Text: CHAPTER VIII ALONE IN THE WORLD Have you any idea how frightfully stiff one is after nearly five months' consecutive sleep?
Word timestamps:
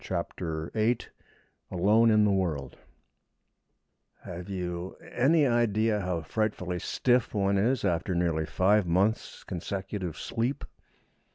CHAPTER 0.03 0.71
VIII 0.73 0.97
ALONE 1.69 2.09
IN 2.09 2.25
THE 2.25 2.31
WORLD 2.31 2.75
Have 4.23 4.49
you 4.49 4.95
any 5.11 5.45
idea 5.45 5.99
how 5.99 6.21
frightfully 6.21 6.79
stiff 6.79 7.35
one 7.35 7.59
is 7.59 7.85
after 7.85 8.15
nearly 8.15 8.47
five 8.47 8.87
months' 8.87 9.43
consecutive 9.43 10.17
sleep? 10.17 10.65